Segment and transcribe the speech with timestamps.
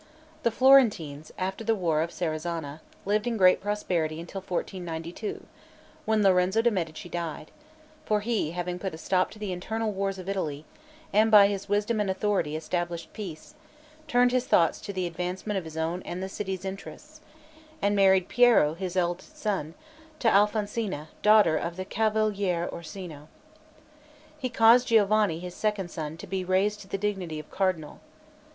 [0.41, 5.45] The Florentines after the war of Serezana, lived in great prosperity until 1492,
[6.05, 7.51] when Lorenzo de' Medici died;
[8.03, 10.65] for he having put a stop to the internal wars of Italy,
[11.13, 13.53] and by his wisdom and authority established peace,
[14.07, 17.21] turned his thoughts to the advancement of his own and the city's interests,
[17.79, 19.75] and married Piero, his eldest son,
[20.17, 23.27] to Alfonsina, daughter of the Cavaliere Orsino.
[24.39, 27.99] He caused Giovanni, his second son, to be raised to the dignity of cardinal.